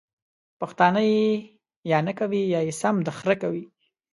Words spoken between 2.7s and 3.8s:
سم د خره کوي!